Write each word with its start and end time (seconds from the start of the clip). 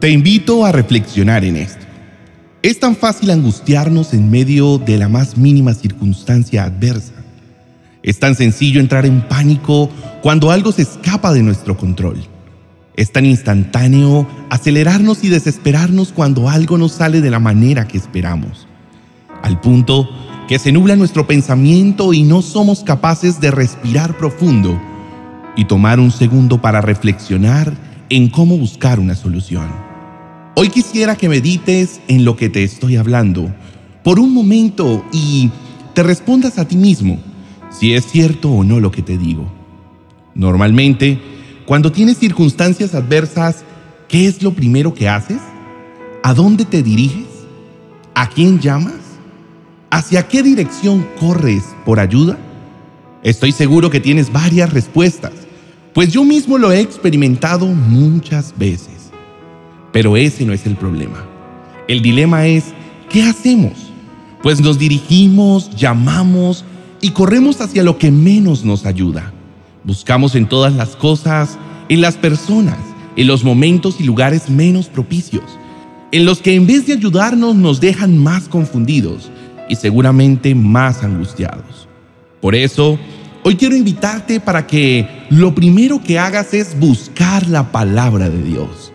Te 0.00 0.08
invito 0.08 0.64
a 0.64 0.72
reflexionar 0.72 1.44
en 1.44 1.56
esto. 1.56 1.84
Es 2.62 2.80
tan 2.80 2.96
fácil 2.96 3.30
angustiarnos 3.30 4.14
en 4.14 4.30
medio 4.30 4.78
de 4.78 4.96
la 4.96 5.10
más 5.10 5.36
mínima 5.36 5.74
circunstancia 5.74 6.64
adversa. 6.64 7.12
Es 8.02 8.18
tan 8.18 8.34
sencillo 8.34 8.80
entrar 8.80 9.04
en 9.04 9.20
pánico 9.20 9.90
cuando 10.22 10.52
algo 10.52 10.72
se 10.72 10.82
escapa 10.82 11.34
de 11.34 11.42
nuestro 11.42 11.76
control. 11.76 12.16
Es 12.96 13.12
tan 13.12 13.26
instantáneo 13.26 14.26
acelerarnos 14.48 15.22
y 15.22 15.28
desesperarnos 15.28 16.12
cuando 16.12 16.48
algo 16.48 16.78
no 16.78 16.88
sale 16.88 17.20
de 17.20 17.30
la 17.30 17.38
manera 17.38 17.86
que 17.86 17.98
esperamos. 17.98 18.66
Al 19.42 19.60
punto 19.60 20.08
que 20.48 20.58
se 20.58 20.72
nubla 20.72 20.96
nuestro 20.96 21.26
pensamiento 21.26 22.14
y 22.14 22.22
no 22.22 22.40
somos 22.40 22.84
capaces 22.84 23.38
de 23.38 23.50
respirar 23.50 24.16
profundo 24.16 24.80
y 25.56 25.66
tomar 25.66 26.00
un 26.00 26.10
segundo 26.10 26.62
para 26.62 26.80
reflexionar 26.80 27.74
en 28.08 28.30
cómo 28.30 28.56
buscar 28.56 28.98
una 28.98 29.14
solución. 29.14 29.89
Hoy 30.62 30.68
quisiera 30.68 31.16
que 31.16 31.30
medites 31.30 32.02
en 32.06 32.26
lo 32.26 32.36
que 32.36 32.50
te 32.50 32.62
estoy 32.62 32.96
hablando 32.96 33.50
por 34.04 34.20
un 34.20 34.34
momento 34.34 35.02
y 35.10 35.50
te 35.94 36.02
respondas 36.02 36.58
a 36.58 36.68
ti 36.68 36.76
mismo 36.76 37.18
si 37.70 37.94
es 37.94 38.04
cierto 38.04 38.50
o 38.50 38.62
no 38.62 38.78
lo 38.78 38.90
que 38.90 39.00
te 39.00 39.16
digo. 39.16 39.50
Normalmente, 40.34 41.18
cuando 41.64 41.90
tienes 41.90 42.18
circunstancias 42.18 42.94
adversas, 42.94 43.64
¿qué 44.06 44.26
es 44.26 44.42
lo 44.42 44.52
primero 44.52 44.92
que 44.92 45.08
haces? 45.08 45.40
¿A 46.22 46.34
dónde 46.34 46.66
te 46.66 46.82
diriges? 46.82 47.24
¿A 48.14 48.28
quién 48.28 48.60
llamas? 48.60 49.00
¿Hacia 49.88 50.28
qué 50.28 50.42
dirección 50.42 51.06
corres 51.18 51.64
por 51.86 51.98
ayuda? 51.98 52.36
Estoy 53.22 53.52
seguro 53.52 53.88
que 53.88 54.00
tienes 54.00 54.30
varias 54.30 54.70
respuestas, 54.74 55.32
pues 55.94 56.12
yo 56.12 56.22
mismo 56.22 56.58
lo 56.58 56.70
he 56.70 56.80
experimentado 56.80 57.64
muchas 57.64 58.52
veces. 58.58 58.99
Pero 59.92 60.16
ese 60.16 60.44
no 60.44 60.52
es 60.52 60.66
el 60.66 60.76
problema. 60.76 61.24
El 61.88 62.02
dilema 62.02 62.46
es, 62.46 62.66
¿qué 63.08 63.24
hacemos? 63.24 63.90
Pues 64.42 64.60
nos 64.60 64.78
dirigimos, 64.78 65.70
llamamos 65.76 66.64
y 67.00 67.10
corremos 67.10 67.60
hacia 67.60 67.82
lo 67.82 67.98
que 67.98 68.10
menos 68.10 68.64
nos 68.64 68.86
ayuda. 68.86 69.32
Buscamos 69.84 70.34
en 70.34 70.48
todas 70.48 70.74
las 70.74 70.96
cosas, 70.96 71.58
en 71.88 72.00
las 72.00 72.16
personas, 72.16 72.78
en 73.16 73.26
los 73.26 73.44
momentos 73.44 73.96
y 74.00 74.04
lugares 74.04 74.48
menos 74.48 74.86
propicios, 74.86 75.44
en 76.12 76.24
los 76.24 76.40
que 76.40 76.54
en 76.54 76.66
vez 76.66 76.86
de 76.86 76.92
ayudarnos 76.92 77.56
nos 77.56 77.80
dejan 77.80 78.16
más 78.16 78.48
confundidos 78.48 79.30
y 79.68 79.76
seguramente 79.76 80.54
más 80.54 81.02
angustiados. 81.02 81.88
Por 82.40 82.54
eso, 82.54 82.98
hoy 83.42 83.56
quiero 83.56 83.76
invitarte 83.76 84.40
para 84.40 84.66
que 84.66 85.26
lo 85.30 85.54
primero 85.54 86.02
que 86.02 86.18
hagas 86.18 86.54
es 86.54 86.78
buscar 86.78 87.48
la 87.48 87.72
palabra 87.72 88.30
de 88.30 88.42
Dios. 88.42 88.89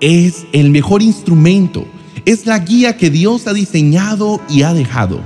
Es 0.00 0.46
el 0.52 0.70
mejor 0.70 1.02
instrumento, 1.02 1.86
es 2.26 2.44
la 2.44 2.58
guía 2.58 2.96
que 2.96 3.08
Dios 3.08 3.46
ha 3.46 3.54
diseñado 3.54 4.42
y 4.48 4.62
ha 4.62 4.74
dejado, 4.74 5.20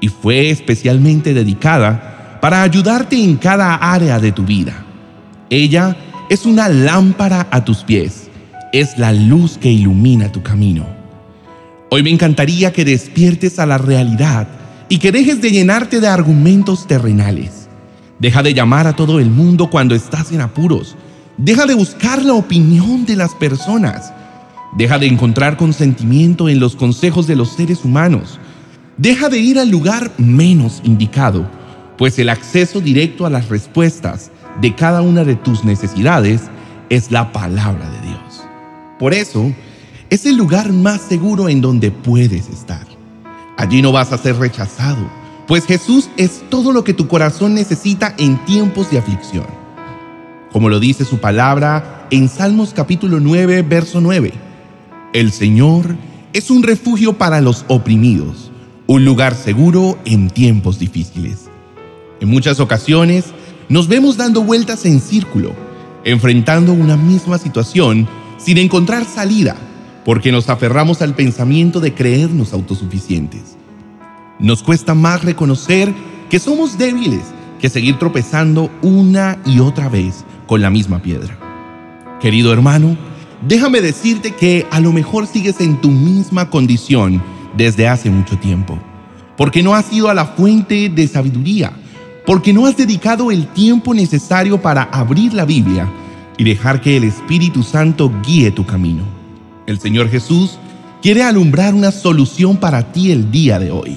y 0.00 0.08
fue 0.08 0.50
especialmente 0.50 1.32
dedicada 1.32 2.38
para 2.42 2.62
ayudarte 2.62 3.22
en 3.22 3.36
cada 3.36 3.74
área 3.76 4.18
de 4.18 4.32
tu 4.32 4.44
vida. 4.44 4.84
Ella 5.48 5.96
es 6.28 6.44
una 6.44 6.68
lámpara 6.68 7.48
a 7.50 7.64
tus 7.64 7.84
pies, 7.84 8.28
es 8.72 8.98
la 8.98 9.12
luz 9.12 9.56
que 9.58 9.70
ilumina 9.70 10.30
tu 10.30 10.42
camino. 10.42 10.86
Hoy 11.90 12.02
me 12.02 12.10
encantaría 12.10 12.72
que 12.72 12.84
despiertes 12.84 13.58
a 13.58 13.66
la 13.66 13.78
realidad 13.78 14.48
y 14.88 14.98
que 14.98 15.12
dejes 15.12 15.40
de 15.40 15.52
llenarte 15.52 16.00
de 16.00 16.08
argumentos 16.08 16.86
terrenales. 16.86 17.68
Deja 18.18 18.42
de 18.42 18.54
llamar 18.54 18.86
a 18.86 18.94
todo 18.94 19.20
el 19.20 19.30
mundo 19.30 19.70
cuando 19.70 19.94
estás 19.94 20.32
en 20.32 20.40
apuros. 20.40 20.96
Deja 21.38 21.66
de 21.66 21.74
buscar 21.74 22.22
la 22.22 22.34
opinión 22.34 23.06
de 23.06 23.16
las 23.16 23.34
personas. 23.34 24.12
Deja 24.76 24.98
de 24.98 25.06
encontrar 25.06 25.56
consentimiento 25.56 26.48
en 26.48 26.60
los 26.60 26.76
consejos 26.76 27.26
de 27.26 27.36
los 27.36 27.50
seres 27.50 27.84
humanos. 27.84 28.38
Deja 28.98 29.28
de 29.28 29.38
ir 29.38 29.58
al 29.58 29.70
lugar 29.70 30.12
menos 30.18 30.82
indicado, 30.84 31.48
pues 31.96 32.18
el 32.18 32.28
acceso 32.28 32.80
directo 32.80 33.24
a 33.24 33.30
las 33.30 33.48
respuestas 33.48 34.30
de 34.60 34.74
cada 34.74 35.00
una 35.00 35.24
de 35.24 35.34
tus 35.34 35.64
necesidades 35.64 36.42
es 36.90 37.10
la 37.10 37.32
palabra 37.32 37.88
de 37.88 38.08
Dios. 38.08 38.44
Por 38.98 39.14
eso, 39.14 39.52
es 40.10 40.26
el 40.26 40.36
lugar 40.36 40.72
más 40.72 41.00
seguro 41.00 41.48
en 41.48 41.62
donde 41.62 41.90
puedes 41.90 42.50
estar. 42.50 42.86
Allí 43.56 43.80
no 43.80 43.92
vas 43.92 44.12
a 44.12 44.18
ser 44.18 44.36
rechazado, 44.36 45.08
pues 45.48 45.64
Jesús 45.64 46.10
es 46.18 46.42
todo 46.50 46.72
lo 46.72 46.84
que 46.84 46.92
tu 46.92 47.08
corazón 47.08 47.54
necesita 47.54 48.14
en 48.18 48.36
tiempos 48.44 48.90
de 48.90 48.98
aflicción. 48.98 49.61
Como 50.52 50.68
lo 50.68 50.80
dice 50.80 51.06
su 51.06 51.18
palabra 51.18 52.06
en 52.10 52.28
Salmos 52.28 52.74
capítulo 52.74 53.20
9, 53.20 53.62
verso 53.62 54.02
9. 54.02 54.34
El 55.14 55.32
Señor 55.32 55.96
es 56.34 56.50
un 56.50 56.62
refugio 56.62 57.14
para 57.14 57.40
los 57.40 57.64
oprimidos, 57.68 58.50
un 58.86 59.06
lugar 59.06 59.34
seguro 59.34 59.98
en 60.04 60.28
tiempos 60.28 60.78
difíciles. 60.78 61.48
En 62.20 62.28
muchas 62.28 62.60
ocasiones 62.60 63.32
nos 63.70 63.88
vemos 63.88 64.18
dando 64.18 64.42
vueltas 64.42 64.84
en 64.84 65.00
círculo, 65.00 65.54
enfrentando 66.04 66.74
una 66.74 66.98
misma 66.98 67.38
situación 67.38 68.06
sin 68.36 68.58
encontrar 68.58 69.06
salida, 69.06 69.56
porque 70.04 70.32
nos 70.32 70.50
aferramos 70.50 71.00
al 71.00 71.14
pensamiento 71.14 71.80
de 71.80 71.94
creernos 71.94 72.52
autosuficientes. 72.52 73.56
Nos 74.38 74.62
cuesta 74.62 74.94
más 74.94 75.24
reconocer 75.24 75.94
que 76.28 76.38
somos 76.38 76.76
débiles 76.76 77.22
que 77.58 77.70
seguir 77.70 77.98
tropezando 77.98 78.70
una 78.82 79.38
y 79.46 79.60
otra 79.60 79.88
vez 79.88 80.24
con 80.52 80.60
la 80.60 80.68
misma 80.68 81.00
piedra. 81.00 81.38
Querido 82.20 82.52
hermano, 82.52 82.98
déjame 83.48 83.80
decirte 83.80 84.32
que 84.32 84.66
a 84.70 84.80
lo 84.80 84.92
mejor 84.92 85.26
sigues 85.26 85.62
en 85.62 85.80
tu 85.80 85.88
misma 85.90 86.50
condición 86.50 87.22
desde 87.56 87.88
hace 87.88 88.10
mucho 88.10 88.36
tiempo, 88.36 88.78
porque 89.38 89.62
no 89.62 89.74
has 89.74 89.90
ido 89.90 90.10
a 90.10 90.14
la 90.14 90.26
fuente 90.26 90.90
de 90.90 91.08
sabiduría, 91.08 91.72
porque 92.26 92.52
no 92.52 92.66
has 92.66 92.76
dedicado 92.76 93.30
el 93.30 93.46
tiempo 93.46 93.94
necesario 93.94 94.60
para 94.60 94.82
abrir 94.82 95.32
la 95.32 95.46
Biblia 95.46 95.90
y 96.36 96.44
dejar 96.44 96.82
que 96.82 96.98
el 96.98 97.04
Espíritu 97.04 97.62
Santo 97.62 98.12
guíe 98.22 98.50
tu 98.50 98.66
camino. 98.66 99.04
El 99.66 99.80
Señor 99.80 100.10
Jesús 100.10 100.58
quiere 101.00 101.22
alumbrar 101.22 101.72
una 101.72 101.92
solución 101.92 102.58
para 102.58 102.92
ti 102.92 103.10
el 103.10 103.30
día 103.30 103.58
de 103.58 103.70
hoy, 103.70 103.96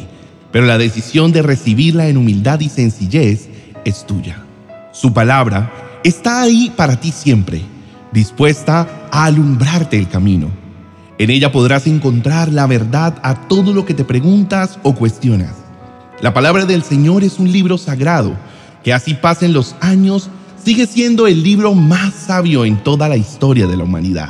pero 0.53 0.65
la 0.65 0.77
decisión 0.77 1.33
de 1.33 1.41
recibirla 1.41 2.07
en 2.07 2.15
humildad 2.15 2.61
y 2.61 2.69
sencillez 2.69 3.49
es 3.83 4.07
tuya. 4.07 4.37
Su 4.93 5.11
palabra 5.11 5.69
está 6.05 6.43
ahí 6.43 6.71
para 6.75 6.99
ti 6.99 7.11
siempre, 7.11 7.63
dispuesta 8.11 9.07
a 9.11 9.25
alumbrarte 9.25 9.97
el 9.97 10.07
camino. 10.07 10.51
En 11.17 11.31
ella 11.31 11.51
podrás 11.51 11.87
encontrar 11.87 12.53
la 12.53 12.67
verdad 12.67 13.15
a 13.23 13.47
todo 13.47 13.73
lo 13.73 13.85
que 13.85 13.95
te 13.95 14.03
preguntas 14.03 14.77
o 14.83 14.93
cuestionas. 14.93 15.55
La 16.21 16.31
palabra 16.31 16.65
del 16.65 16.83
Señor 16.83 17.23
es 17.23 17.39
un 17.39 17.51
libro 17.51 17.79
sagrado 17.79 18.37
que 18.83 18.93
así 18.93 19.15
pasen 19.15 19.51
los 19.51 19.75
años 19.81 20.29
sigue 20.63 20.85
siendo 20.85 21.25
el 21.25 21.41
libro 21.41 21.73
más 21.73 22.13
sabio 22.13 22.65
en 22.65 22.83
toda 22.83 23.09
la 23.09 23.17
historia 23.17 23.65
de 23.65 23.75
la 23.75 23.85
humanidad. 23.85 24.29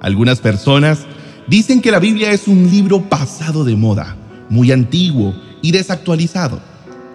Algunas 0.00 0.38
personas 0.38 1.00
dicen 1.48 1.80
que 1.80 1.90
la 1.90 1.98
Biblia 1.98 2.30
es 2.30 2.46
un 2.46 2.70
libro 2.70 3.02
pasado 3.02 3.64
de 3.64 3.74
moda, 3.74 4.14
muy 4.48 4.70
antiguo 4.70 5.34
y 5.60 5.72
desactualizado. 5.72 6.60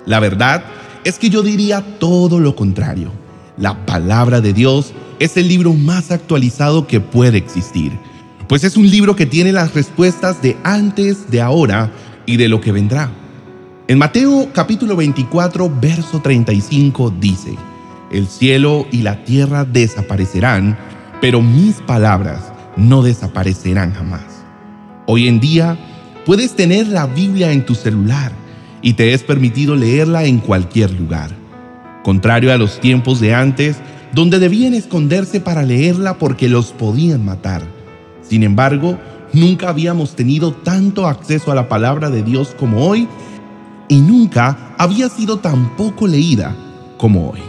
La 0.06 0.20
verdad 0.20 0.66
es 1.06 1.18
que 1.18 1.30
yo 1.30 1.44
diría 1.44 1.82
todo 1.98 2.42
lo 2.42 2.58
contrario. 2.58 3.29
La 3.60 3.86
palabra 3.86 4.40
de 4.40 4.54
Dios 4.54 4.94
es 5.20 5.36
el 5.36 5.50
libro 5.50 5.74
más 5.74 6.12
actualizado 6.12 6.88
que 6.88 7.02
puede 7.02 7.38
existir, 7.38 7.92
pues 8.48 8.64
es 8.64 8.78
un 8.78 8.90
libro 8.90 9.18
que 9.18 9.26
tiene 9.26 9.52
las 9.52 9.74
respuestas 9.74 10.42
de 10.42 10.56
antes, 10.64 11.30
de 11.30 11.42
ahora 11.42 11.92
y 12.26 12.38
de 12.38 12.48
lo 12.48 12.62
que 12.62 12.72
vendrá. 12.72 13.12
En 13.90 13.98
Mateo 13.98 14.48
capítulo 14.54 14.96
24, 14.96 15.70
verso 15.82 16.22
35 16.22 17.14
dice, 17.20 17.58
El 18.14 18.28
cielo 18.28 18.88
y 18.94 19.02
la 19.02 19.26
tierra 19.26 19.66
desaparecerán, 19.66 20.78
pero 21.20 21.42
mis 21.42 21.82
palabras 21.82 22.54
no 22.78 23.02
desaparecerán 23.02 23.94
jamás. 23.94 24.46
Hoy 25.06 25.28
en 25.28 25.42
día 25.42 25.78
puedes 26.26 26.56
tener 26.56 26.88
la 26.88 27.08
Biblia 27.08 27.52
en 27.52 27.66
tu 27.66 27.76
celular 27.76 28.32
y 28.82 28.94
te 28.94 29.12
es 29.14 29.24
permitido 29.24 29.76
leerla 29.76 30.24
en 30.24 30.40
cualquier 30.40 30.92
lugar. 30.92 31.39
Contrario 32.10 32.52
a 32.52 32.58
los 32.58 32.80
tiempos 32.80 33.20
de 33.20 33.36
antes, 33.36 33.78
donde 34.14 34.40
debían 34.40 34.74
esconderse 34.74 35.40
para 35.40 35.62
leerla 35.62 36.16
porque 36.18 36.50
los 36.50 36.72
podían 36.72 37.24
matar. 37.24 37.62
Sin 38.24 38.42
embargo, 38.42 38.98
nunca 39.32 39.70
habíamos 39.70 40.16
tenido 40.16 40.52
tanto 40.52 41.06
acceso 41.06 41.52
a 41.52 41.56
la 41.56 41.70
palabra 41.70 42.10
de 42.10 42.24
Dios 42.24 42.56
como 42.58 42.88
hoy 42.88 43.08
y 43.90 44.00
nunca 44.00 44.74
había 44.80 45.08
sido 45.08 45.38
tan 45.38 45.76
poco 45.78 46.08
leída 46.08 46.56
como 46.98 47.30
hoy. 47.30 47.42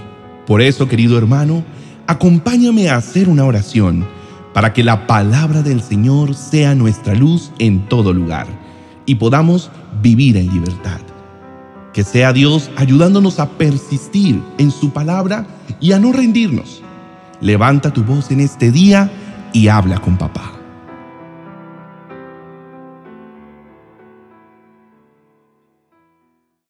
Por 0.46 0.60
eso, 0.60 0.86
querido 0.86 1.16
hermano, 1.16 1.64
acompáñame 2.06 2.90
a 2.90 2.96
hacer 2.96 3.30
una 3.30 3.46
oración 3.46 4.06
para 4.52 4.74
que 4.74 4.84
la 4.84 5.06
palabra 5.06 5.62
del 5.62 5.80
Señor 5.80 6.34
sea 6.34 6.74
nuestra 6.74 7.14
luz 7.14 7.50
en 7.58 7.88
todo 7.88 8.12
lugar 8.12 8.46
y 9.06 9.14
podamos 9.14 9.70
vivir 10.02 10.36
en 10.36 10.52
libertad. 10.52 11.00
Que 11.92 12.04
sea 12.04 12.32
Dios 12.32 12.70
ayudándonos 12.76 13.40
a 13.40 13.48
persistir 13.50 14.42
en 14.58 14.70
su 14.70 14.92
palabra 14.92 15.46
y 15.80 15.92
a 15.92 15.98
no 15.98 16.12
rendirnos. 16.12 16.82
Levanta 17.40 17.92
tu 17.92 18.04
voz 18.04 18.30
en 18.30 18.40
este 18.40 18.70
día 18.70 19.10
y 19.52 19.68
habla 19.68 19.98
con 19.98 20.16
papá. 20.16 20.59